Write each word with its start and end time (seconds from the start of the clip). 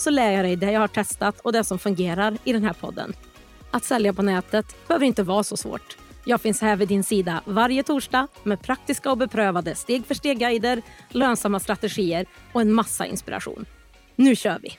så 0.00 0.10
lär 0.10 0.32
jag 0.32 0.44
dig 0.44 0.56
det 0.56 0.72
jag 0.72 0.80
har 0.80 0.88
testat 0.88 1.40
och 1.40 1.52
det 1.52 1.64
som 1.64 1.78
fungerar 1.78 2.38
i 2.44 2.52
den 2.52 2.64
här 2.64 2.72
podden. 2.72 3.12
Att 3.70 3.84
sälja 3.84 4.12
på 4.12 4.22
nätet 4.22 4.88
behöver 4.88 5.06
inte 5.06 5.22
vara 5.22 5.42
så 5.42 5.56
svårt. 5.56 5.96
Jag 6.24 6.40
finns 6.40 6.60
här 6.60 6.76
vid 6.76 6.88
din 6.88 7.04
sida 7.04 7.42
varje 7.44 7.82
torsdag 7.82 8.28
med 8.42 8.62
praktiska 8.62 9.10
och 9.10 9.18
beprövade 9.18 9.74
steg 9.74 10.06
för 10.06 10.14
steg-guider, 10.14 10.82
lönsamma 11.08 11.60
strategier 11.60 12.26
och 12.52 12.60
en 12.60 12.72
massa 12.72 13.06
inspiration. 13.06 13.64
Nu 14.16 14.36
kör 14.36 14.58
vi! 14.62 14.78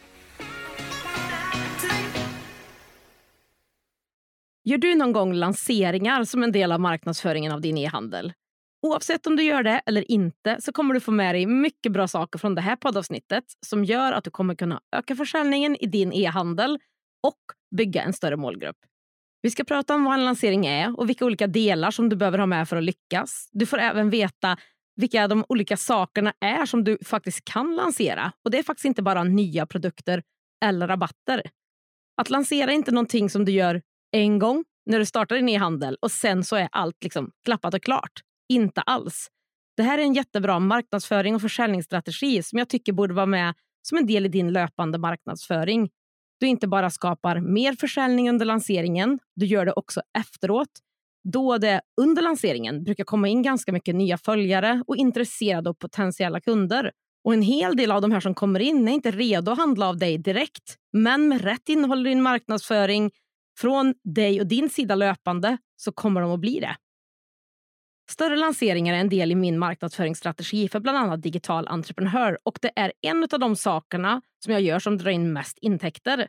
Gör 4.64 4.78
du 4.78 4.96
någon 4.96 5.14
gång 5.14 5.34
lanseringar 5.34 6.24
som 6.24 6.44
en 6.44 6.52
del 6.52 6.72
av 6.72 6.80
marknadsföringen 6.80 7.52
av 7.52 7.62
din 7.62 7.78
e-handel? 7.78 8.34
Oavsett 8.82 9.28
om 9.28 9.36
du 9.36 9.44
gör 9.44 9.64
det 9.64 9.82
eller 9.86 10.12
inte 10.12 10.58
så 10.60 10.72
kommer 10.72 10.94
du 10.94 11.00
få 11.00 11.12
med 11.12 11.36
dig 11.36 11.46
mycket 11.46 11.92
bra 11.92 12.08
saker 12.08 12.40
från 12.40 12.56
det 12.56 12.62
här 12.62 12.76
poddavsnittet 12.76 13.44
som 13.66 13.86
gör 13.86 14.12
att 14.12 14.24
du 14.24 14.32
kommer 14.32 14.56
kunna 14.56 14.82
öka 14.96 15.16
försäljningen 15.16 15.76
i 15.76 15.88
din 15.88 16.14
e-handel 16.14 16.80
och 17.28 17.40
bygga 17.76 18.04
en 18.04 18.14
större 18.14 18.38
målgrupp. 18.38 18.78
Vi 19.42 19.50
ska 19.50 19.64
prata 19.64 19.96
om 19.96 20.04
vad 20.04 20.14
en 20.14 20.26
lansering 20.26 20.66
är 20.66 21.00
och 21.00 21.10
vilka 21.10 21.26
olika 21.26 21.48
delar 21.48 21.92
som 21.92 22.10
du 22.10 22.16
behöver 22.16 22.38
ha 22.38 22.46
med 22.46 22.70
för 22.70 22.78
att 22.78 22.84
lyckas. 22.84 23.50
Du 23.52 23.66
får 23.66 23.78
även 23.78 24.10
veta 24.10 24.58
vilka 24.96 25.28
de 25.28 25.46
olika 25.50 25.78
sakerna 25.78 26.34
är 26.40 26.66
som 26.66 26.84
du 26.84 26.98
faktiskt 27.06 27.46
kan 27.46 27.76
lansera. 27.76 28.32
Och 28.46 28.52
Det 28.52 28.60
är 28.60 28.64
faktiskt 28.64 28.86
inte 28.86 29.02
bara 29.02 29.24
nya 29.24 29.66
produkter 29.66 30.24
eller 30.66 30.88
rabatter. 30.88 31.42
Att 32.22 32.30
lansera 32.30 32.72
är 32.72 32.76
inte 32.76 32.92
någonting 32.92 33.30
som 33.30 33.46
du 33.46 33.52
gör 33.52 33.82
en 34.12 34.40
gång 34.40 34.66
när 34.86 35.00
du 35.00 35.06
startar 35.06 35.36
din 35.36 35.50
e-handel 35.50 35.98
och 36.02 36.12
sen 36.12 36.44
så 36.44 36.56
är 36.56 36.70
allt 36.72 37.04
liksom 37.04 37.32
klappat 37.46 37.74
och 37.74 37.84
klart. 37.84 38.24
Inte 38.50 38.82
alls. 38.82 39.28
Det 39.78 39.84
här 39.84 39.98
är 39.98 40.02
en 40.02 40.14
jättebra 40.14 40.60
marknadsföring 40.60 41.36
och 41.36 41.42
försäljningsstrategi 41.42 42.44
som 42.44 42.60
jag 42.60 42.70
tycker 42.70 42.94
borde 42.94 43.14
vara 43.14 43.26
med 43.26 43.54
som 43.82 43.98
en 43.98 44.06
del 44.06 44.26
i 44.26 44.30
din 44.30 44.54
löpande 44.54 44.98
marknadsföring. 44.98 45.90
Du 46.40 46.48
inte 46.48 46.68
bara 46.68 46.90
skapar 46.90 47.40
mer 47.40 47.74
försäljning 47.74 48.30
under 48.30 48.46
lanseringen, 48.46 49.20
du 49.36 49.46
gör 49.46 49.66
det 49.66 49.74
också 49.74 50.02
efteråt 50.18 50.70
då 51.24 51.58
det 51.58 51.82
under 52.02 52.22
lanseringen 52.22 52.84
brukar 52.84 53.04
komma 53.04 53.28
in 53.28 53.42
ganska 53.42 53.72
mycket 53.72 53.96
nya 53.96 54.18
följare 54.18 54.84
och 54.88 54.96
intresserade 54.96 55.70
och 55.70 55.80
potentiella 55.80 56.42
kunder. 56.42 56.92
Och 57.24 57.34
En 57.34 57.42
hel 57.42 57.76
del 57.76 57.92
av 57.92 58.02
de 58.02 58.12
här 58.12 58.20
som 58.20 58.36
kommer 58.36 58.60
in 58.60 58.88
är 58.88 58.92
inte 58.92 59.12
redo 59.12 59.52
att 59.52 59.58
handla 59.58 59.90
av 59.90 59.98
dig 59.98 60.18
direkt. 60.18 60.76
Men 60.94 61.28
med 61.28 61.42
rätt 61.42 61.70
innehåll 61.70 62.08
i 62.08 62.10
din 62.10 62.22
marknadsföring 62.22 63.12
från 63.60 63.94
dig 64.04 64.42
och 64.42 64.48
din 64.48 64.70
sida 64.70 64.96
löpande 64.96 65.58
så 65.76 65.92
kommer 65.92 66.22
de 66.22 66.32
att 66.32 66.40
bli 66.40 66.60
det. 66.60 66.76
Större 68.10 68.36
lanseringar 68.36 68.94
är 68.94 68.98
en 68.98 69.10
del 69.10 69.32
i 69.32 69.36
min 69.36 69.60
marknadsföringsstrategi 69.60 70.70
för 70.70 70.80
bland 70.80 70.98
annat 70.98 71.22
digital 71.22 71.68
entreprenör 71.68 72.38
och 72.44 72.60
det 72.62 72.72
är 72.76 72.94
en 73.02 73.24
av 73.32 73.40
de 73.40 73.56
sakerna 73.56 74.22
som 74.44 74.54
jag 74.54 74.62
gör 74.62 74.80
som 74.80 74.98
drar 74.98 75.12
in 75.12 75.34
mest 75.34 75.58
intäkter. 75.62 76.28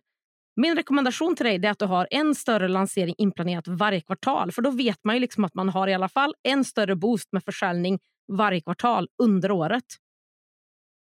Min 0.57 0.77
rekommendation 0.77 1.37
till 1.37 1.47
dig 1.47 1.67
är 1.67 1.71
att 1.71 1.79
du 1.79 1.85
har 1.85 2.09
en 2.11 2.35
större 2.35 2.69
lansering 2.69 3.15
inplanerat 3.19 3.69
varje 3.69 4.01
kvartal 4.01 4.53
för 4.53 4.63
då 4.63 4.71
vet 4.71 4.99
man 5.05 5.17
ju 5.17 5.21
liksom 5.21 5.45
att 5.45 5.55
man 5.55 5.69
har 5.69 5.89
i 5.89 5.95
alla 5.95 6.09
fall 6.09 6.35
en 6.43 6.65
större 6.65 6.97
boost 6.97 7.33
med 7.33 7.45
försäljning 7.45 7.99
varje 8.33 8.61
kvartal 8.61 9.09
under 9.23 9.51
året. 9.51 9.85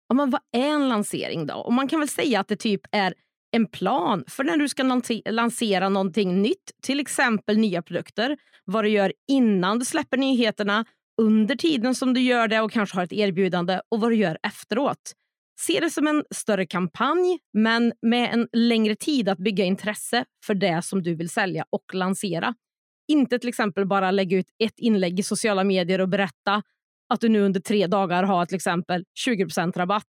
Ja, 0.09 0.15
men 0.15 0.31
vad 0.31 0.41
är 0.53 0.69
en 0.69 0.89
lansering 0.89 1.47
då? 1.47 1.55
Och 1.55 1.73
man 1.73 1.89
kan 1.89 2.01
väl 2.01 2.09
säga 2.09 2.41
att 2.41 2.49
det 2.49 2.57
typ 2.57 2.81
är 2.93 3.15
en 3.51 3.67
plan 3.67 4.25
för 4.29 4.45
när 4.45 4.57
du 4.57 4.69
ska 4.69 5.01
lansera 5.31 5.89
någonting 5.89 6.43
nytt, 6.43 6.73
till 6.83 7.01
exempel 7.01 7.59
nya 7.59 7.83
produkter. 7.83 8.37
Vad 8.65 8.85
du 8.85 8.89
gör 8.89 9.13
innan 9.29 9.79
du 9.79 9.85
släpper 9.85 10.17
nyheterna, 10.17 10.85
under 11.23 11.57
tiden 11.57 11.95
som 11.95 12.15
du 12.15 12.21
gör 12.21 12.49
det 12.49 12.61
och 12.61 12.73
kanske 12.73 12.97
har 12.97 13.05
ett 13.05 13.13
erbjudande 13.13 13.81
och 13.89 14.01
vad 14.01 14.11
du 14.11 14.17
gör 14.17 14.39
efteråt. 14.43 15.13
Se 15.61 15.81
det 15.81 15.91
som 15.91 16.07
en 16.07 16.25
större 16.31 16.67
kampanj, 16.67 17.39
men 17.53 17.93
med 18.03 18.35
en 18.35 18.49
längre 18.53 18.97
tid 18.97 19.29
att 19.29 19.39
bygga 19.39 19.65
intresse 19.65 20.25
för 20.47 20.55
det 20.55 20.83
som 20.83 21.03
du 21.03 21.15
vill 21.15 21.29
sälja 21.29 21.65
och 21.71 21.95
lansera. 21.95 22.55
Inte 23.09 23.39
till 23.39 23.49
exempel 23.49 23.87
bara 23.87 24.11
lägga 24.11 24.37
ut 24.37 24.47
ett 24.59 24.79
inlägg 24.79 25.21
i 25.21 25.23
sociala 25.23 25.65
medier 25.65 26.01
och 26.01 26.09
berätta 26.09 26.63
att 27.09 27.21
du 27.21 27.29
nu 27.29 27.41
under 27.41 27.61
tre 27.61 27.87
dagar 27.87 28.23
har 28.23 28.47
till 28.47 28.57
exempel 28.57 29.05
20% 29.27 29.79
rabatt. 29.79 30.09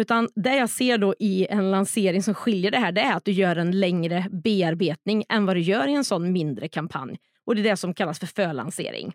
Utan 0.00 0.28
det 0.34 0.56
jag 0.56 0.70
ser 0.70 0.98
då 0.98 1.14
i 1.18 1.46
en 1.50 1.70
lansering 1.70 2.22
som 2.22 2.34
skiljer 2.34 2.70
det 2.70 2.78
här 2.78 2.92
det 2.92 3.00
är 3.00 3.16
att 3.16 3.24
du 3.24 3.32
gör 3.32 3.56
en 3.56 3.80
längre 3.80 4.26
bearbetning 4.44 5.24
än 5.28 5.46
vad 5.46 5.56
du 5.56 5.60
gör 5.60 5.88
i 5.88 5.94
en 5.94 6.04
sån 6.04 6.32
mindre 6.32 6.68
kampanj. 6.68 7.18
Och 7.46 7.54
Det 7.54 7.60
är 7.60 7.70
det 7.70 7.76
som 7.76 7.94
kallas 7.94 8.18
för 8.18 8.26
förlansering. 8.26 9.12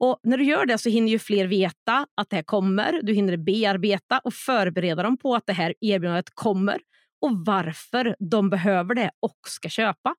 Och 0.00 0.20
när 0.22 0.36
du 0.38 0.44
gör 0.44 0.66
det 0.66 0.78
så 0.78 0.88
hinner 0.88 1.12
ju 1.12 1.18
fler 1.18 1.46
veta 1.46 2.06
att 2.16 2.30
det 2.30 2.36
här 2.36 2.42
kommer. 2.42 3.00
Du 3.02 3.12
hinner 3.12 3.36
bearbeta 3.36 4.18
och 4.18 4.34
förbereda 4.34 5.02
dem 5.02 5.16
på 5.16 5.34
att 5.34 5.46
det 5.46 5.52
här 5.52 5.74
erbjudandet 5.80 6.30
kommer 6.34 6.80
och 7.22 7.30
varför 7.46 8.16
de 8.30 8.50
behöver 8.50 8.94
det 8.94 9.10
och 9.20 9.38
ska 9.46 9.68
köpa. 9.68 10.14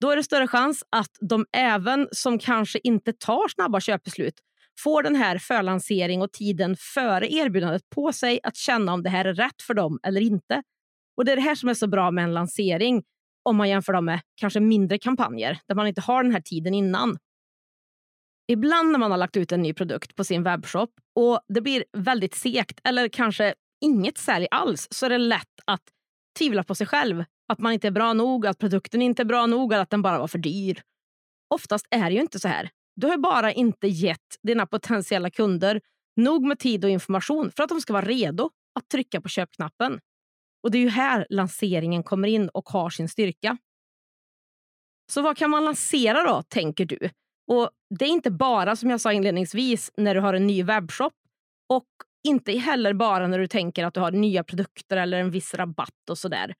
Då 0.00 0.10
är 0.10 0.16
det 0.16 0.22
större 0.22 0.46
chans 0.46 0.84
att 0.90 1.10
de 1.20 1.46
även 1.52 2.08
som 2.12 2.38
kanske 2.38 2.78
inte 2.82 3.12
tar 3.12 3.48
snabba 3.48 3.80
köpbeslut 3.80 4.34
får 4.82 5.02
den 5.02 5.16
här 5.16 5.38
förlansering 5.38 6.22
och 6.22 6.32
tiden 6.32 6.76
före 6.76 7.32
erbjudandet 7.32 7.82
på 7.94 8.12
sig 8.12 8.40
att 8.42 8.56
känna 8.56 8.92
om 8.92 9.02
det 9.02 9.10
här 9.10 9.24
är 9.24 9.34
rätt 9.34 9.62
för 9.62 9.74
dem 9.74 9.98
eller 10.02 10.20
inte. 10.20 10.62
Och 11.16 11.24
Det 11.24 11.32
är 11.32 11.36
det 11.36 11.42
här 11.42 11.54
som 11.54 11.68
är 11.68 11.74
så 11.74 11.86
bra 11.86 12.10
med 12.10 12.24
en 12.24 12.34
lansering 12.34 13.02
om 13.42 13.56
man 13.56 13.68
jämför 13.68 13.92
dem 13.92 14.04
med 14.04 14.20
kanske 14.34 14.60
mindre 14.60 14.98
kampanjer 14.98 15.58
där 15.68 15.74
man 15.74 15.86
inte 15.86 16.00
har 16.00 16.22
den 16.22 16.32
här 16.32 16.40
tiden 16.40 16.74
innan. 16.74 17.18
Ibland 18.48 18.92
när 18.92 18.98
man 18.98 19.10
har 19.10 19.18
lagt 19.18 19.36
ut 19.36 19.52
en 19.52 19.62
ny 19.62 19.74
produkt 19.74 20.16
på 20.16 20.24
sin 20.24 20.42
webbshop 20.42 20.90
och 21.14 21.40
det 21.48 21.60
blir 21.60 21.84
väldigt 21.92 22.34
segt 22.34 22.80
eller 22.84 23.08
kanske 23.08 23.54
inget 23.80 24.18
sälj 24.18 24.46
alls 24.50 24.88
så 24.90 25.06
är 25.06 25.10
det 25.10 25.18
lätt 25.18 25.60
att 25.64 25.82
tvivla 26.38 26.64
på 26.64 26.74
sig 26.74 26.86
själv. 26.86 27.24
Att 27.52 27.58
man 27.58 27.72
inte 27.72 27.86
är 27.86 27.90
bra 27.90 28.12
nog, 28.12 28.46
att 28.46 28.58
produkten 28.58 29.02
inte 29.02 29.22
är 29.22 29.24
bra 29.24 29.46
nog 29.46 29.72
eller 29.72 29.82
att 29.82 29.90
den 29.90 30.02
bara 30.02 30.18
var 30.18 30.28
för 30.28 30.38
dyr. 30.38 30.82
Oftast 31.54 31.86
är 31.90 32.10
det 32.10 32.14
ju 32.14 32.20
inte 32.20 32.38
så 32.38 32.48
här. 32.48 32.70
Du 33.00 33.06
har 33.06 33.18
bara 33.18 33.52
inte 33.52 33.88
gett 33.88 34.36
dina 34.42 34.66
potentiella 34.66 35.30
kunder 35.30 35.80
nog 36.16 36.46
med 36.46 36.58
tid 36.58 36.84
och 36.84 36.90
information 36.90 37.52
för 37.56 37.62
att 37.62 37.68
de 37.68 37.80
ska 37.80 37.92
vara 37.92 38.04
redo 38.04 38.50
att 38.74 38.88
trycka 38.88 39.20
på 39.20 39.28
köpknappen. 39.28 40.00
Och 40.62 40.70
Det 40.70 40.78
är 40.78 40.82
ju 40.82 40.88
här 40.88 41.26
lanseringen 41.30 42.02
kommer 42.02 42.28
in 42.28 42.48
och 42.48 42.68
har 42.68 42.90
sin 42.90 43.08
styrka. 43.08 43.56
Så 45.12 45.22
vad 45.22 45.36
kan 45.36 45.50
man 45.50 45.64
lansera 45.64 46.22
då, 46.22 46.42
tänker 46.42 46.84
du? 46.84 47.10
Och 47.46 47.70
Det 47.98 48.04
är 48.04 48.08
inte 48.08 48.30
bara 48.30 48.76
som 48.76 48.90
jag 48.90 49.00
sa 49.00 49.12
inledningsvis 49.12 49.90
när 49.96 50.14
du 50.14 50.20
har 50.20 50.34
en 50.34 50.46
ny 50.46 50.62
webbshop 50.62 51.14
och 51.68 51.88
inte 52.28 52.52
heller 52.52 52.94
bara 52.94 53.26
när 53.26 53.38
du 53.38 53.46
tänker 53.46 53.84
att 53.84 53.94
du 53.94 54.00
har 54.00 54.10
nya 54.10 54.44
produkter 54.44 54.96
eller 54.96 55.20
en 55.20 55.30
viss 55.30 55.54
rabatt 55.54 56.10
och 56.10 56.18
sådär. 56.18 56.54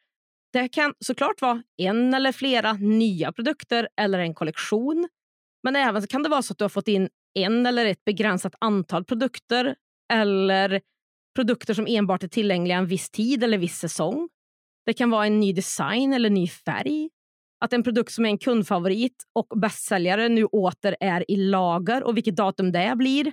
Det 0.52 0.68
kan 0.68 0.94
såklart 1.04 1.42
vara 1.42 1.62
en 1.76 2.14
eller 2.14 2.32
flera 2.32 2.72
nya 2.72 3.32
produkter 3.32 3.88
eller 3.96 4.18
en 4.18 4.34
kollektion 4.34 5.08
men 5.62 5.76
även 5.76 6.06
kan 6.06 6.22
det 6.22 6.28
vara 6.28 6.42
så 6.42 6.52
att 6.52 6.58
du 6.58 6.64
har 6.64 6.68
fått 6.68 6.88
in 6.88 7.08
en 7.34 7.66
eller 7.66 7.86
ett 7.86 8.04
begränsat 8.04 8.54
antal 8.58 9.04
produkter 9.04 9.74
eller 10.12 10.80
produkter 11.34 11.74
som 11.74 11.86
enbart 11.88 12.22
är 12.22 12.28
tillgängliga 12.28 12.78
en 12.78 12.86
viss 12.86 13.10
tid 13.10 13.44
eller 13.44 13.58
viss 13.58 13.78
säsong. 13.78 14.28
Det 14.86 14.92
kan 14.92 15.10
vara 15.10 15.26
en 15.26 15.40
ny 15.40 15.52
design 15.52 16.12
eller 16.12 16.30
ny 16.30 16.48
färg. 16.48 17.10
Att 17.64 17.72
en 17.72 17.82
produkt 17.82 18.12
som 18.12 18.24
är 18.24 18.28
en 18.28 18.38
kundfavorit 18.38 19.24
och 19.32 19.60
bästsäljare 19.60 20.28
nu 20.28 20.44
åter 20.44 20.96
är 21.00 21.30
i 21.30 21.36
lager 21.36 22.02
och 22.02 22.16
vilket 22.16 22.36
datum 22.36 22.72
det 22.72 22.92
blir. 22.96 23.32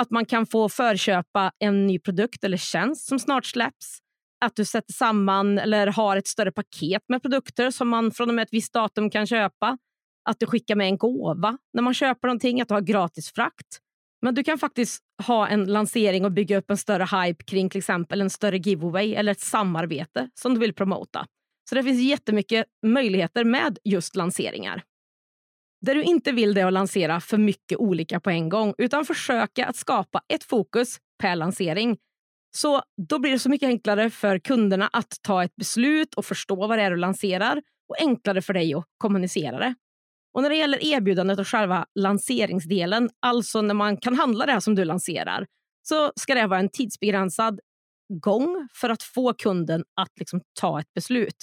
Att 0.00 0.10
man 0.10 0.26
kan 0.26 0.46
få 0.46 0.68
förköpa 0.68 1.52
en 1.58 1.86
ny 1.86 1.98
produkt 1.98 2.44
eller 2.44 2.56
tjänst 2.56 3.08
som 3.08 3.18
snart 3.18 3.46
släpps. 3.46 3.98
Att 4.44 4.56
du 4.56 4.64
sätter 4.64 4.92
samman 4.92 5.58
eller 5.58 5.86
har 5.86 6.16
ett 6.16 6.26
större 6.26 6.52
paket 6.52 7.02
med 7.08 7.22
produkter 7.22 7.70
som 7.70 7.88
man 7.88 8.10
från 8.10 8.28
och 8.28 8.34
med 8.34 8.42
ett 8.42 8.52
visst 8.52 8.72
datum 8.72 9.10
kan 9.10 9.26
köpa 9.26 9.78
att 10.24 10.40
du 10.40 10.46
skickar 10.46 10.76
med 10.76 10.86
en 10.86 10.98
gåva 10.98 11.58
när 11.72 11.82
man 11.82 11.94
köper 11.94 12.28
någonting, 12.28 12.60
att 12.60 12.68
du 12.68 12.74
har 12.74 12.80
gratis 12.80 13.32
frakt. 13.32 13.78
Men 14.22 14.34
du 14.34 14.44
kan 14.44 14.58
faktiskt 14.58 15.02
ha 15.26 15.48
en 15.48 15.64
lansering 15.64 16.24
och 16.24 16.32
bygga 16.32 16.58
upp 16.58 16.70
en 16.70 16.76
större 16.76 17.22
hype 17.22 17.44
kring 17.44 17.70
till 17.70 17.78
exempel 17.78 18.20
en 18.20 18.30
större 18.30 18.56
giveaway 18.56 19.14
eller 19.14 19.32
ett 19.32 19.40
samarbete 19.40 20.30
som 20.34 20.54
du 20.54 20.60
vill 20.60 20.74
promota. 20.74 21.26
Så 21.68 21.74
det 21.74 21.82
finns 21.82 22.02
jättemycket 22.02 22.66
möjligheter 22.86 23.44
med 23.44 23.78
just 23.84 24.16
lanseringar. 24.16 24.82
Det 25.80 25.94
du 25.94 26.02
inte 26.02 26.32
vill 26.32 26.58
är 26.58 26.66
att 26.66 26.72
lansera 26.72 27.20
för 27.20 27.38
mycket 27.38 27.78
olika 27.78 28.20
på 28.20 28.30
en 28.30 28.48
gång 28.48 28.74
utan 28.78 29.04
försöka 29.04 29.66
att 29.66 29.76
skapa 29.76 30.22
ett 30.28 30.44
fokus 30.44 30.98
per 31.18 31.36
lansering. 31.36 31.98
Så 32.56 32.82
då 33.08 33.18
blir 33.18 33.32
det 33.32 33.38
så 33.38 33.48
mycket 33.50 33.66
enklare 33.66 34.10
för 34.10 34.38
kunderna 34.38 34.90
att 34.92 35.16
ta 35.22 35.44
ett 35.44 35.56
beslut 35.56 36.14
och 36.14 36.24
förstå 36.24 36.66
vad 36.66 36.78
det 36.78 36.82
är 36.82 36.90
du 36.90 36.96
lanserar 36.96 37.62
och 37.88 38.00
enklare 38.00 38.42
för 38.42 38.52
dig 38.52 38.74
att 38.74 38.84
kommunicera 38.98 39.58
det. 39.58 39.74
Och 40.34 40.42
när 40.42 40.50
det 40.50 40.56
gäller 40.56 40.84
erbjudandet 40.84 41.38
och 41.38 41.48
själva 41.48 41.86
lanseringsdelen, 41.94 43.10
alltså 43.20 43.62
när 43.62 43.74
man 43.74 43.96
kan 43.96 44.14
handla 44.14 44.46
det 44.46 44.52
här 44.52 44.60
som 44.60 44.74
du 44.74 44.84
lanserar, 44.84 45.46
så 45.82 46.12
ska 46.16 46.34
det 46.34 46.46
vara 46.46 46.60
en 46.60 46.68
tidsbegränsad 46.68 47.60
gång 48.22 48.68
för 48.74 48.90
att 48.90 49.02
få 49.02 49.34
kunden 49.34 49.84
att 49.96 50.18
liksom 50.18 50.40
ta 50.60 50.80
ett 50.80 50.94
beslut. 50.94 51.36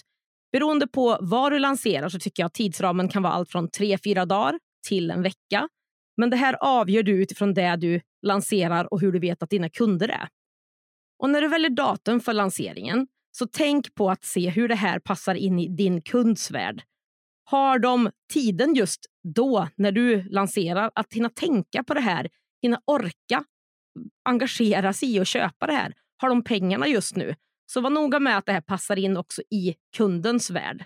Beroende 0.51 0.87
på 0.87 1.17
vad 1.21 1.51
du 1.51 1.59
lanserar 1.59 2.09
så 2.09 2.19
tycker 2.19 2.43
jag 2.43 2.47
att 2.47 2.53
tidsramen 2.53 3.09
kan 3.09 3.23
vara 3.23 3.33
allt 3.33 3.51
från 3.51 3.69
tre 3.69 3.97
fyra 3.97 4.25
dagar 4.25 4.59
till 4.87 5.11
en 5.11 5.21
vecka. 5.21 5.69
Men 6.17 6.29
det 6.29 6.37
här 6.37 6.57
avgör 6.61 7.03
du 7.03 7.21
utifrån 7.21 7.53
det 7.53 7.75
du 7.75 8.01
lanserar 8.25 8.93
och 8.93 9.01
hur 9.01 9.11
du 9.11 9.19
vet 9.19 9.43
att 9.43 9.49
dina 9.49 9.69
kunder 9.69 10.09
är. 10.09 10.29
Och 11.19 11.29
när 11.29 11.41
du 11.41 11.47
väljer 11.47 11.69
datum 11.69 12.19
för 12.19 12.33
lanseringen 12.33 13.07
så 13.31 13.47
tänk 13.51 13.95
på 13.95 14.09
att 14.09 14.23
se 14.23 14.49
hur 14.49 14.67
det 14.67 14.75
här 14.75 14.99
passar 14.99 15.35
in 15.35 15.59
i 15.59 15.67
din 15.67 16.01
kunds 16.01 16.51
värld. 16.51 16.83
Har 17.51 17.79
de 17.79 18.11
tiden 18.33 18.73
just 18.73 19.05
då, 19.23 19.67
när 19.75 19.91
du 19.91 20.23
lanserar, 20.23 20.91
att 20.95 21.13
hinna 21.13 21.29
tänka 21.29 21.83
på 21.83 21.93
det 21.93 21.99
här, 22.01 22.29
hinna 22.61 22.81
orka 22.85 23.43
engagera 24.25 24.93
sig 24.93 25.15
i 25.15 25.19
och 25.19 25.25
köpa 25.25 25.67
det 25.67 25.73
här? 25.73 25.93
Har 26.17 26.29
de 26.29 26.43
pengarna 26.43 26.87
just 26.87 27.15
nu? 27.15 27.35
Så 27.65 27.81
var 27.81 27.89
noga 27.89 28.19
med 28.19 28.37
att 28.37 28.45
det 28.45 28.51
här 28.51 28.61
passar 28.61 28.99
in 28.99 29.17
också 29.17 29.41
i 29.49 29.75
kundens 29.97 30.49
värld. 30.49 30.85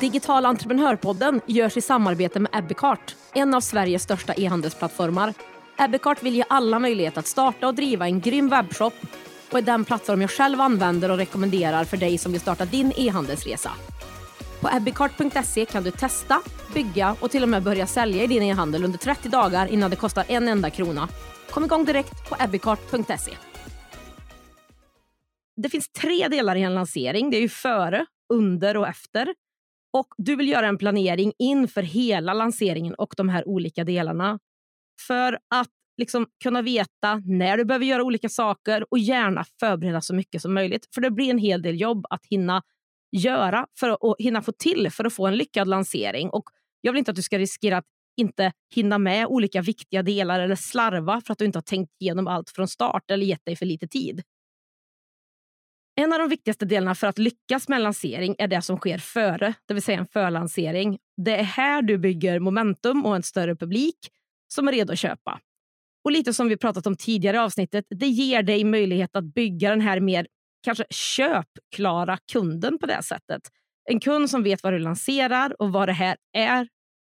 Digital 0.00 0.46
entreprenörpodden 0.46 1.40
görs 1.46 1.76
i 1.76 1.80
samarbete 1.80 2.40
med 2.40 2.50
Ebbecart, 2.54 3.16
en 3.34 3.54
av 3.54 3.60
Sveriges 3.60 4.02
största 4.02 4.34
e-handelsplattformar. 4.34 5.34
Ebbecart 5.78 6.22
vill 6.22 6.34
ge 6.34 6.44
alla 6.48 6.78
möjlighet 6.78 7.18
att 7.18 7.26
starta 7.26 7.68
och 7.68 7.74
driva 7.74 8.06
en 8.06 8.20
grym 8.20 8.48
webbshop 8.48 8.94
och 9.50 9.58
är 9.58 9.62
den 9.62 9.84
plattform 9.84 10.20
jag 10.20 10.30
själv 10.30 10.60
använder 10.60 11.10
och 11.10 11.16
rekommenderar 11.16 11.84
för 11.84 11.96
dig 11.96 12.18
som 12.18 12.32
vill 12.32 12.40
starta 12.40 12.64
din 12.64 12.92
e-handelsresa. 12.96 13.70
På 14.60 14.68
ebbicart.se 14.76 15.64
kan 15.64 15.82
du 15.82 15.90
testa, 15.90 16.40
bygga 16.74 17.16
och 17.20 17.30
till 17.30 17.42
och 17.42 17.48
med 17.48 17.62
börja 17.62 17.86
sälja 17.86 18.24
i 18.24 18.26
din 18.26 18.42
e-handel 18.42 18.84
under 18.84 18.98
30 18.98 19.28
dagar 19.28 19.66
innan 19.66 19.90
det 19.90 19.96
kostar 19.96 20.24
en 20.28 20.48
enda 20.48 20.70
krona. 20.70 21.08
Kom 21.50 21.64
igång 21.64 21.84
direkt 21.84 22.28
på 22.28 22.36
ebbicart.se. 22.40 23.32
Det 25.56 25.68
finns 25.68 25.88
tre 25.92 26.28
delar 26.28 26.56
i 26.56 26.62
en 26.62 26.74
lansering. 26.74 27.30
Det 27.30 27.36
är 27.36 27.40
ju 27.40 27.48
före, 27.48 28.06
under 28.34 28.76
och 28.76 28.88
efter. 28.88 29.34
Och 29.92 30.08
Du 30.16 30.36
vill 30.36 30.48
göra 30.48 30.66
en 30.66 30.78
planering 30.78 31.32
inför 31.38 31.82
hela 31.82 32.32
lanseringen 32.32 32.94
och 32.94 33.14
de 33.16 33.28
här 33.28 33.48
olika 33.48 33.84
delarna. 33.84 34.38
För 35.06 35.38
att 35.54 35.68
liksom 35.98 36.26
kunna 36.42 36.62
veta 36.62 37.22
när 37.24 37.56
du 37.56 37.64
behöver 37.64 37.86
göra 37.86 38.02
olika 38.02 38.28
saker 38.28 38.86
och 38.90 38.98
gärna 38.98 39.44
förbereda 39.60 40.00
så 40.00 40.14
mycket 40.14 40.42
som 40.42 40.54
möjligt. 40.54 40.88
För 40.94 41.00
det 41.00 41.10
blir 41.10 41.30
en 41.30 41.38
hel 41.38 41.62
del 41.62 41.80
jobb 41.80 42.06
att 42.10 42.26
hinna 42.26 42.62
göra 43.12 43.66
för 43.78 43.90
att 43.90 44.16
hinna 44.18 44.42
få 44.42 44.52
till 44.52 44.90
för 44.90 45.04
att 45.04 45.12
få 45.12 45.26
en 45.26 45.36
lyckad 45.36 45.68
lansering. 45.68 46.30
Och 46.30 46.44
Jag 46.80 46.92
vill 46.92 46.98
inte 46.98 47.10
att 47.10 47.16
du 47.16 47.22
ska 47.22 47.38
riskera 47.38 47.76
att 47.76 47.86
inte 48.16 48.52
hinna 48.74 48.98
med 48.98 49.26
olika 49.26 49.62
viktiga 49.62 50.02
delar 50.02 50.40
eller 50.40 50.54
slarva 50.54 51.20
för 51.26 51.32
att 51.32 51.38
du 51.38 51.44
inte 51.44 51.56
har 51.56 51.62
tänkt 51.62 51.92
igenom 52.00 52.26
allt 52.26 52.50
från 52.50 52.68
start 52.68 53.10
eller 53.10 53.26
gett 53.26 53.44
dig 53.44 53.56
för 53.56 53.66
lite 53.66 53.88
tid. 53.88 54.22
En 56.00 56.12
av 56.12 56.18
de 56.18 56.28
viktigaste 56.28 56.64
delarna 56.64 56.94
för 56.94 57.06
att 57.06 57.18
lyckas 57.18 57.68
med 57.68 57.76
en 57.76 57.82
lansering 57.82 58.34
är 58.38 58.48
det 58.48 58.62
som 58.62 58.76
sker 58.76 58.98
före, 58.98 59.54
det 59.66 59.74
vill 59.74 59.82
säga 59.82 59.98
en 59.98 60.06
förlansering. 60.06 60.98
Det 61.16 61.36
är 61.36 61.42
här 61.42 61.82
du 61.82 61.98
bygger 61.98 62.38
momentum 62.38 63.06
och 63.06 63.16
en 63.16 63.22
större 63.22 63.56
publik 63.56 63.98
som 64.48 64.68
är 64.68 64.72
redo 64.72 64.92
att 64.92 64.98
köpa. 64.98 65.40
Och 66.08 66.12
lite 66.12 66.32
som 66.34 66.48
vi 66.48 66.56
pratat 66.56 66.86
om 66.86 66.96
tidigare 66.96 67.36
i 67.36 67.40
avsnittet, 67.40 67.84
det 67.90 68.06
ger 68.06 68.42
dig 68.42 68.64
möjlighet 68.64 69.16
att 69.16 69.24
bygga 69.24 69.70
den 69.70 69.80
här 69.80 70.00
mer 70.00 70.26
kanske 70.62 70.84
köpklara 70.90 72.18
kunden 72.32 72.78
på 72.78 72.86
det 72.86 73.02
sättet. 73.02 73.42
En 73.90 74.00
kund 74.00 74.30
som 74.30 74.42
vet 74.42 74.62
vad 74.62 74.72
du 74.72 74.78
lanserar 74.78 75.62
och 75.62 75.72
vad 75.72 75.88
det 75.88 75.92
här 75.92 76.16
är 76.32 76.68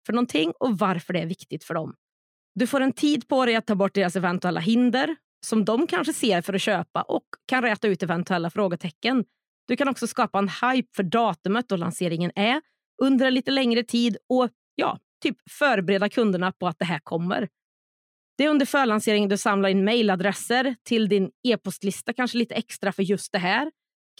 för 0.06 0.12
någonting 0.12 0.52
och 0.60 0.78
varför 0.78 1.12
det 1.12 1.20
är 1.20 1.26
viktigt 1.26 1.64
för 1.64 1.74
dem. 1.74 1.94
Du 2.54 2.66
får 2.66 2.80
en 2.80 2.92
tid 2.92 3.28
på 3.28 3.46
dig 3.46 3.56
att 3.56 3.66
ta 3.66 3.74
bort 3.74 3.94
deras 3.94 4.16
eventuella 4.16 4.60
hinder 4.60 5.16
som 5.46 5.64
de 5.64 5.86
kanske 5.86 6.12
ser 6.12 6.42
för 6.42 6.54
att 6.54 6.62
köpa 6.62 7.02
och 7.02 7.24
kan 7.46 7.62
räta 7.62 7.88
ut 7.88 8.02
eventuella 8.02 8.50
frågetecken. 8.50 9.24
Du 9.68 9.76
kan 9.76 9.88
också 9.88 10.06
skapa 10.06 10.38
en 10.38 10.48
hype 10.48 10.88
för 10.96 11.02
datumet 11.02 11.68
då 11.68 11.76
lanseringen 11.76 12.32
är 12.34 12.60
under 13.02 13.26
en 13.26 13.34
lite 13.34 13.50
längre 13.50 13.82
tid 13.82 14.16
och 14.28 14.48
ja, 14.74 14.98
typ 15.22 15.36
förbereda 15.50 16.08
kunderna 16.08 16.52
på 16.52 16.68
att 16.68 16.78
det 16.78 16.84
här 16.84 17.00
kommer. 17.04 17.48
Det 18.38 18.44
är 18.44 18.48
under 18.48 18.66
förlanseringen 18.66 19.28
du 19.28 19.36
samlar 19.36 19.68
in 19.68 19.84
mejladresser 19.84 20.74
till 20.84 21.08
din 21.08 21.30
e-postlista, 21.48 22.12
kanske 22.12 22.38
lite 22.38 22.54
extra 22.54 22.92
för 22.92 23.02
just 23.02 23.32
det 23.32 23.38
här. 23.38 23.70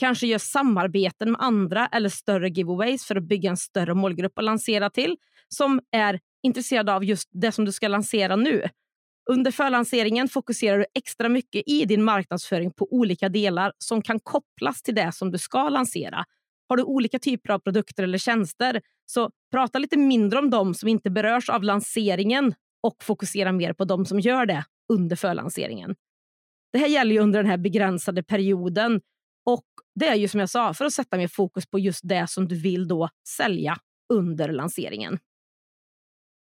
Kanske 0.01 0.27
gör 0.27 0.39
samarbeten 0.39 1.31
med 1.31 1.41
andra 1.41 1.87
eller 1.87 2.09
större 2.09 2.49
giveaways 2.49 3.05
för 3.05 3.17
att 3.17 3.29
bygga 3.29 3.51
en 3.51 3.57
större 3.57 3.95
målgrupp 3.95 4.39
att 4.39 4.45
lansera 4.45 4.91
till 4.91 5.17
som 5.49 5.81
är 5.93 6.21
intresserad 6.43 6.91
av 6.91 7.05
just 7.05 7.29
det 7.33 7.53
som 7.53 7.65
du 7.65 7.73
ska 7.73 7.89
lansera 7.89 8.37
nu. 8.37 8.63
Under 9.31 9.51
förlanseringen 9.51 10.29
fokuserar 10.29 10.79
du 10.79 10.87
extra 10.95 11.29
mycket 11.29 11.63
i 11.67 11.85
din 11.85 12.05
marknadsföring 12.05 12.73
på 12.73 12.89
olika 12.91 13.29
delar 13.29 13.73
som 13.79 14.03
kan 14.03 14.21
kopplas 14.21 14.83
till 14.83 14.95
det 14.95 15.13
som 15.13 15.31
du 15.31 15.39
ska 15.39 15.69
lansera. 15.69 16.25
Har 16.69 16.77
du 16.77 16.83
olika 16.83 17.19
typer 17.19 17.51
av 17.51 17.59
produkter 17.59 18.03
eller 18.03 18.19
tjänster, 18.19 18.81
så 19.07 19.31
prata 19.53 19.79
lite 19.79 19.97
mindre 19.97 20.39
om 20.39 20.51
dem 20.51 20.75
som 20.75 20.89
inte 20.89 21.11
berörs 21.11 21.49
av 21.49 21.63
lanseringen 21.63 22.55
och 22.83 23.05
fokusera 23.05 23.53
mer 23.53 23.73
på 23.73 23.85
de 23.85 24.07
som 24.07 24.21
gör 24.21 24.47
det 24.47 24.65
under 24.93 25.17
förlanseringen. 25.17 25.95
Det 26.73 26.79
här 26.79 26.89
gäller 26.89 27.13
ju 27.13 27.21
under 27.21 27.43
den 27.43 27.51
här 27.51 27.59
begränsade 27.59 28.23
perioden 28.23 29.01
och 29.47 29.65
det 29.95 30.09
är 30.09 30.15
ju 30.15 30.29
som 30.29 30.41
jag 30.41 30.51
sa 30.51 30.75
för 30.75 30.85
att 30.85 30.93
sätta 30.93 31.17
mer 31.17 31.29
fokus 31.29 31.67
på 31.67 31.79
just 31.79 32.01
det 32.09 32.27
som 32.31 32.49
du 32.49 32.61
vill 32.61 32.89
då 32.89 33.09
sälja 33.29 33.77
under 34.13 34.53
lanseringen. 34.53 35.19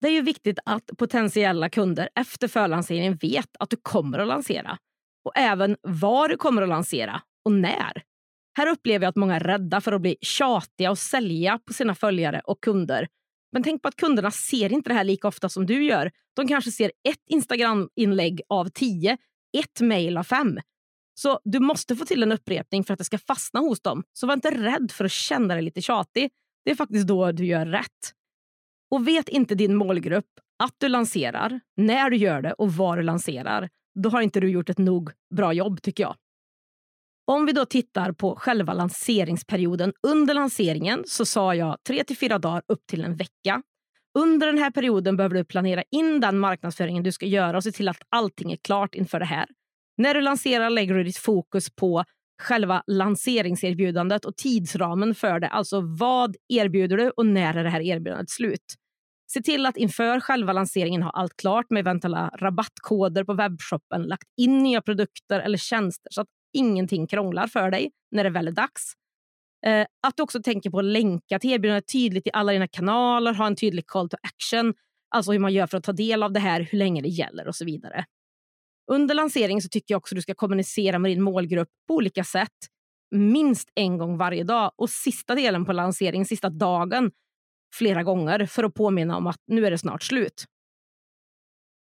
Det 0.01 0.07
är 0.07 0.11
ju 0.11 0.21
viktigt 0.21 0.59
att 0.65 0.89
potentiella 0.97 1.69
kunder 1.69 2.09
efter 2.15 2.47
förlanseringen 2.47 3.15
vet 3.15 3.49
att 3.59 3.69
du 3.69 3.77
kommer 3.81 4.19
att 4.19 4.27
lansera 4.27 4.77
och 5.25 5.31
även 5.35 5.77
var 5.81 6.29
du 6.29 6.37
kommer 6.37 6.61
att 6.61 6.69
lansera 6.69 7.21
och 7.45 7.51
när. 7.51 8.03
Här 8.57 8.67
upplever 8.67 9.05
jag 9.05 9.09
att 9.09 9.15
många 9.15 9.35
är 9.35 9.39
rädda 9.39 9.81
för 9.81 9.91
att 9.91 10.01
bli 10.01 10.17
tjatiga 10.21 10.91
och 10.91 10.97
sälja 10.97 11.59
på 11.67 11.73
sina 11.73 11.95
följare 11.95 12.41
och 12.45 12.63
kunder 12.63 13.07
men 13.53 13.63
tänk 13.63 13.81
på 13.81 13.87
att 13.87 13.95
kunderna 13.95 14.31
ser 14.31 14.73
inte 14.73 14.89
det 14.89 14.93
här 14.93 15.03
lika 15.03 15.27
ofta 15.27 15.49
som 15.49 15.65
du 15.65 15.83
gör. 15.83 16.11
De 16.35 16.47
kanske 16.47 16.71
ser 16.71 16.91
ett 17.09 17.23
Instagram-inlägg 17.29 18.41
av 18.49 18.69
tio, 18.69 19.17
ett 19.57 19.81
mejl 19.81 20.17
av 20.17 20.23
fem. 20.23 20.59
Så 21.13 21.39
du 21.43 21.59
måste 21.59 21.95
få 21.95 22.05
till 22.05 22.23
en 22.23 22.31
upprepning 22.31 22.83
för 22.83 22.93
att 22.93 22.97
det 22.97 23.05
ska 23.05 23.17
fastna 23.17 23.59
hos 23.59 23.81
dem. 23.81 24.03
Så 24.13 24.27
var 24.27 24.33
inte 24.33 24.51
rädd 24.51 24.91
för 24.91 25.05
att 25.05 25.11
känna 25.11 25.53
dig 25.53 25.63
lite 25.63 25.81
tjatig. 25.81 26.29
Det 26.65 26.71
är 26.71 26.75
faktiskt 26.75 27.07
då 27.07 27.31
du 27.31 27.45
gör 27.45 27.65
rätt. 27.65 28.13
Och 28.91 29.07
vet 29.07 29.29
inte 29.29 29.55
din 29.55 29.75
målgrupp 29.75 30.29
att 30.63 30.75
du 30.77 30.87
lanserar, 30.87 31.59
när 31.77 32.09
du 32.09 32.17
gör 32.17 32.41
det 32.41 32.53
och 32.53 32.73
var 32.73 32.97
du 32.97 33.03
lanserar, 33.03 33.69
då 33.95 34.09
har 34.09 34.21
inte 34.21 34.39
du 34.39 34.49
gjort 34.49 34.69
ett 34.69 34.77
nog 34.77 35.11
bra 35.35 35.53
jobb 35.53 35.81
tycker 35.81 36.03
jag. 36.03 36.15
Om 37.25 37.45
vi 37.45 37.51
då 37.51 37.65
tittar 37.65 38.11
på 38.11 38.35
själva 38.35 38.73
lanseringsperioden. 38.73 39.93
Under 40.07 40.33
lanseringen 40.33 41.03
så 41.07 41.25
sa 41.25 41.55
jag 41.55 41.77
tre 41.87 42.03
till 42.03 42.17
fyra 42.17 42.39
dagar 42.39 42.61
upp 42.67 42.87
till 42.87 43.03
en 43.03 43.15
vecka. 43.15 43.61
Under 44.19 44.47
den 44.47 44.57
här 44.57 44.71
perioden 44.71 45.17
behöver 45.17 45.35
du 45.35 45.45
planera 45.45 45.83
in 45.91 46.19
den 46.19 46.39
marknadsföringen 46.39 47.03
du 47.03 47.11
ska 47.11 47.25
göra 47.25 47.57
och 47.57 47.63
se 47.63 47.71
till 47.71 47.89
att 47.89 48.01
allting 48.09 48.51
är 48.51 48.57
klart 48.57 48.95
inför 48.95 49.19
det 49.19 49.25
här. 49.25 49.45
När 49.97 50.13
du 50.13 50.21
lanserar 50.21 50.69
lägger 50.69 50.93
du 50.93 51.03
ditt 51.03 51.17
fokus 51.17 51.75
på 51.75 52.03
själva 52.41 52.83
lanseringserbjudandet 52.87 54.25
och 54.25 54.35
tidsramen 54.35 55.15
för 55.15 55.39
det. 55.39 55.47
Alltså 55.47 55.81
vad 55.81 56.35
erbjuder 56.47 56.97
du 56.97 57.09
och 57.09 57.25
när 57.25 57.57
är 57.57 57.63
det 57.63 57.69
här 57.69 57.81
erbjudandet 57.81 58.29
slut? 58.29 58.75
Se 59.33 59.41
till 59.41 59.65
att 59.65 59.77
inför 59.77 60.19
själva 60.19 60.53
lanseringen 60.53 61.03
ha 61.03 61.11
allt 61.11 61.37
klart 61.37 61.65
med 61.69 61.79
eventuella 61.79 62.29
rabattkoder 62.39 63.23
på 63.23 63.33
webbshoppen, 63.33 64.03
lagt 64.03 64.27
in 64.37 64.57
nya 64.57 64.81
produkter 64.81 65.39
eller 65.39 65.57
tjänster 65.57 66.07
så 66.11 66.21
att 66.21 66.27
ingenting 66.53 67.07
krånglar 67.07 67.47
för 67.47 67.71
dig 67.71 67.91
när 68.11 68.23
det 68.23 68.29
väl 68.29 68.47
är 68.47 68.51
dags. 68.51 68.93
Eh, 69.65 69.85
att 70.07 70.17
du 70.17 70.23
också 70.23 70.41
tänker 70.41 70.69
på 70.69 70.79
att 70.79 70.85
länka 70.85 71.39
till 71.39 71.51
erbjudandet 71.51 71.87
tydligt 71.91 72.27
i 72.27 72.29
alla 72.33 72.51
dina 72.51 72.67
kanaler, 72.67 73.33
ha 73.33 73.47
en 73.47 73.55
tydlig 73.55 73.87
call 73.87 74.09
to 74.09 74.17
action, 74.21 74.73
alltså 75.15 75.31
hur 75.31 75.39
man 75.39 75.53
gör 75.53 75.67
för 75.67 75.77
att 75.77 75.83
ta 75.83 75.91
del 75.91 76.23
av 76.23 76.31
det 76.33 76.39
här, 76.39 76.67
hur 76.71 76.77
länge 76.77 77.01
det 77.01 77.09
gäller 77.09 77.47
och 77.47 77.55
så 77.55 77.65
vidare. 77.65 78.05
Under 78.91 79.15
lansering 79.15 79.61
så 79.61 79.69
tycker 79.69 79.93
jag 79.93 79.97
också 79.97 80.15
att 80.15 80.17
du 80.17 80.21
ska 80.21 80.33
kommunicera 80.33 80.99
med 80.99 81.11
din 81.11 81.21
målgrupp 81.21 81.69
på 81.87 81.93
olika 81.93 82.23
sätt, 82.23 82.49
minst 83.15 83.69
en 83.75 83.97
gång 83.97 84.17
varje 84.17 84.43
dag 84.43 84.71
och 84.75 84.89
sista 84.89 85.35
delen 85.35 85.65
på 85.65 85.73
lanseringen, 85.73 86.25
sista 86.25 86.49
dagen, 86.49 87.11
flera 87.75 88.03
gånger 88.03 88.45
för 88.45 88.63
att 88.63 88.73
påminna 88.73 89.17
om 89.17 89.27
att 89.27 89.39
nu 89.47 89.65
är 89.65 89.71
det 89.71 89.77
snart 89.77 90.03
slut. 90.03 90.45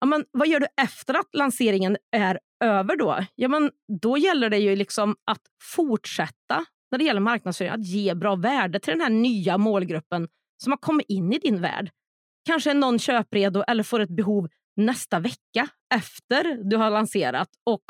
Ja, 0.00 0.06
men 0.06 0.24
vad 0.30 0.48
gör 0.48 0.60
du 0.60 0.66
efter 0.82 1.14
att 1.14 1.28
lanseringen 1.32 1.96
är 2.16 2.38
över 2.64 2.96
då? 2.96 3.24
Ja, 3.34 3.48
men 3.48 3.70
då 4.02 4.18
gäller 4.18 4.50
det 4.50 4.58
ju 4.58 4.76
liksom 4.76 5.16
att 5.24 5.42
fortsätta 5.62 6.64
när 6.90 6.98
det 6.98 7.04
gäller 7.04 7.20
marknadsföring, 7.20 7.70
att 7.70 7.86
ge 7.86 8.14
bra 8.14 8.36
värde 8.36 8.80
till 8.80 8.92
den 8.92 9.00
här 9.00 9.10
nya 9.10 9.58
målgruppen 9.58 10.28
som 10.62 10.72
har 10.72 10.76
kommit 10.76 11.06
in 11.08 11.32
i 11.32 11.38
din 11.38 11.60
värld. 11.60 11.90
Kanske 12.46 12.70
är 12.70 12.74
någon 12.74 12.98
köpredo 12.98 13.64
eller 13.68 13.82
får 13.82 14.00
ett 14.00 14.16
behov 14.16 14.48
nästa 14.76 15.18
vecka 15.18 15.68
efter 15.94 16.70
du 16.70 16.76
har 16.76 16.90
lanserat 16.90 17.48
och 17.66 17.82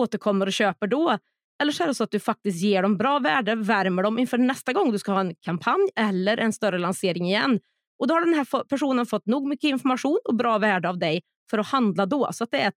återkommer 0.00 0.46
och 0.46 0.52
köper 0.52 0.86
då. 0.86 1.18
Eller 1.62 1.72
så 1.72 1.82
är 1.82 1.88
det 1.88 1.94
så 1.94 2.04
att 2.04 2.10
du 2.10 2.20
faktiskt 2.20 2.62
ger 2.62 2.82
dem 2.82 2.96
bra 2.96 3.18
värde, 3.18 3.54
värmer 3.54 4.02
dem 4.02 4.18
inför 4.18 4.38
nästa 4.38 4.72
gång 4.72 4.92
du 4.92 4.98
ska 4.98 5.12
ha 5.12 5.20
en 5.20 5.34
kampanj 5.34 5.88
eller 5.96 6.36
en 6.36 6.52
större 6.52 6.78
lansering 6.78 7.26
igen. 7.26 7.60
Och 7.98 8.08
Då 8.08 8.14
har 8.14 8.20
den 8.20 8.34
här 8.34 8.64
personen 8.64 9.06
fått 9.06 9.26
nog 9.26 9.48
mycket 9.48 9.68
information 9.68 10.18
och 10.24 10.36
bra 10.36 10.58
värde 10.58 10.88
av 10.88 10.98
dig 10.98 11.22
för 11.50 11.58
att 11.58 11.66
handla 11.66 12.06
då. 12.06 12.28
Så 12.32 12.46
det 12.50 12.60
är 12.60 12.68
ett, 12.68 12.74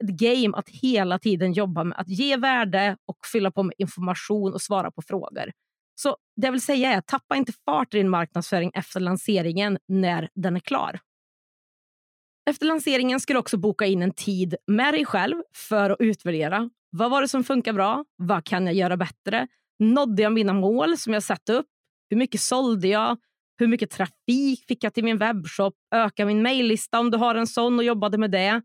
ett 0.00 0.08
game 0.08 0.56
att 0.56 0.68
hela 0.68 1.18
tiden 1.18 1.52
jobba 1.52 1.84
med 1.84 1.98
att 1.98 2.08
ge 2.08 2.36
värde 2.36 2.96
och 3.06 3.26
fylla 3.32 3.50
på 3.50 3.62
med 3.62 3.74
information 3.78 4.52
och 4.52 4.62
svara 4.62 4.90
på 4.90 5.02
frågor. 5.02 5.52
Så 6.00 6.16
det 6.36 6.46
jag 6.46 6.52
vill 6.52 6.60
säga 6.60 6.92
är, 6.92 7.00
tappa 7.00 7.36
inte 7.36 7.52
fart 7.64 7.94
i 7.94 7.96
din 7.96 8.08
marknadsföring 8.08 8.70
efter 8.74 9.00
lanseringen 9.00 9.78
när 9.88 10.28
den 10.34 10.56
är 10.56 10.60
klar. 10.60 11.00
Efter 12.50 12.66
lanseringen 12.66 13.20
ska 13.20 13.32
du 13.32 13.38
också 13.38 13.56
boka 13.56 13.86
in 13.86 14.02
en 14.02 14.12
tid 14.12 14.56
med 14.66 14.94
dig 14.94 15.04
själv 15.04 15.42
för 15.54 15.90
att 15.90 16.00
utvärdera. 16.00 16.70
Vad 16.90 17.10
var 17.10 17.22
det 17.22 17.28
som 17.28 17.44
funkar 17.44 17.72
bra? 17.72 18.04
Vad 18.16 18.44
kan 18.44 18.66
jag 18.66 18.74
göra 18.74 18.96
bättre? 18.96 19.48
Nådde 19.78 20.22
jag 20.22 20.32
mina 20.32 20.52
mål 20.52 20.98
som 20.98 21.12
jag 21.12 21.22
satt 21.22 21.48
upp? 21.48 21.66
Hur 22.10 22.16
mycket 22.16 22.40
sålde 22.40 22.88
jag? 22.88 23.18
Hur 23.58 23.66
mycket 23.66 23.90
trafik 23.90 24.64
fick 24.68 24.84
jag 24.84 24.94
till 24.94 25.04
min 25.04 25.18
webbshop? 25.18 25.74
Öka 25.94 26.26
min 26.26 26.42
mejllista 26.42 27.00
om 27.00 27.10
du 27.10 27.18
har 27.18 27.34
en 27.34 27.46
sån 27.46 27.78
och 27.78 27.84
jobbade 27.84 28.18
med 28.18 28.30
det. 28.30 28.62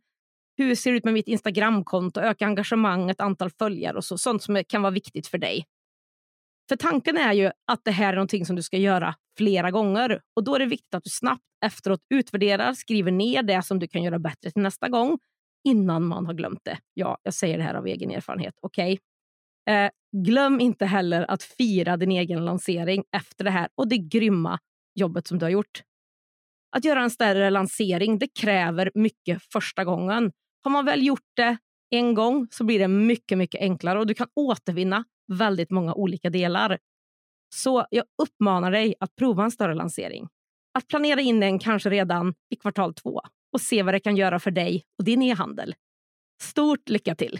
Hur 0.57 0.75
ser 0.75 0.91
det 0.91 0.97
ut 0.97 1.05
med 1.05 1.13
mitt 1.13 1.27
Instagramkonto? 1.27 2.19
Öka 2.19 2.45
engagemanget, 2.45 3.21
antal 3.21 3.49
följare 3.49 3.97
och 3.97 4.05
så, 4.05 4.17
sånt 4.17 4.43
som 4.43 4.63
kan 4.67 4.81
vara 4.81 4.91
viktigt 4.91 5.27
för 5.27 5.37
dig. 5.37 5.65
För 6.69 6.75
tanken 6.75 7.17
är 7.17 7.33
ju 7.33 7.51
att 7.71 7.81
det 7.83 7.91
här 7.91 8.09
är 8.09 8.15
någonting 8.15 8.45
som 8.45 8.55
du 8.55 8.63
ska 8.63 8.77
göra 8.77 9.15
flera 9.37 9.71
gånger 9.71 10.21
och 10.35 10.43
då 10.43 10.55
är 10.55 10.59
det 10.59 10.65
viktigt 10.65 10.93
att 10.93 11.03
du 11.03 11.09
snabbt 11.09 11.43
efteråt 11.65 11.99
utvärderar, 12.09 12.73
skriver 12.73 13.11
ner 13.11 13.43
det 13.43 13.61
som 13.61 13.79
du 13.79 13.87
kan 13.87 14.03
göra 14.03 14.19
bättre 14.19 14.51
till 14.51 14.61
nästa 14.61 14.89
gång 14.89 15.19
innan 15.67 16.07
man 16.07 16.25
har 16.25 16.33
glömt 16.33 16.59
det. 16.63 16.77
Ja, 16.93 17.17
jag 17.23 17.33
säger 17.33 17.57
det 17.57 17.63
här 17.63 17.73
av 17.73 17.87
egen 17.87 18.11
erfarenhet. 18.11 18.53
Okej? 18.61 18.99
Okay? 19.65 19.75
Eh, 19.75 19.91
glöm 20.25 20.59
inte 20.59 20.85
heller 20.85 21.31
att 21.31 21.43
fira 21.43 21.97
din 21.97 22.11
egen 22.11 22.45
lansering 22.45 23.03
efter 23.15 23.43
det 23.43 23.51
här 23.51 23.69
och 23.75 23.87
det 23.87 23.97
grymma 23.97 24.59
jobbet 24.95 25.27
som 25.27 25.39
du 25.39 25.45
har 25.45 25.49
gjort. 25.49 25.83
Att 26.75 26.85
göra 26.85 27.01
en 27.01 27.11
större 27.11 27.49
lansering 27.49 28.19
det 28.19 28.27
kräver 28.27 28.91
mycket 28.93 29.43
första 29.43 29.83
gången. 29.83 30.31
Har 30.63 30.71
man 30.71 30.85
väl 30.85 31.05
gjort 31.05 31.29
det 31.35 31.57
en 31.89 32.13
gång 32.13 32.47
så 32.51 32.63
blir 32.63 32.79
det 32.79 32.87
mycket, 32.87 33.37
mycket 33.37 33.61
enklare 33.61 33.99
och 33.99 34.07
du 34.07 34.13
kan 34.13 34.27
återvinna 34.35 35.03
väldigt 35.33 35.71
många 35.71 35.93
olika 35.93 36.29
delar. 36.29 36.77
Så 37.55 37.85
jag 37.89 38.05
uppmanar 38.21 38.71
dig 38.71 38.95
att 38.99 39.15
prova 39.15 39.43
en 39.43 39.51
större 39.51 39.73
lansering. 39.73 40.27
Att 40.73 40.87
planera 40.87 41.21
in 41.21 41.39
den 41.39 41.59
kanske 41.59 41.89
redan 41.89 42.33
i 42.49 42.55
kvartal 42.55 42.93
två 42.93 43.21
och 43.53 43.61
se 43.61 43.83
vad 43.83 43.93
det 43.93 43.99
kan 43.99 44.17
göra 44.17 44.39
för 44.39 44.51
dig 44.51 44.83
och 44.97 45.05
din 45.05 45.21
e-handel. 45.21 45.75
Stort 46.41 46.89
lycka 46.89 47.15
till! 47.15 47.39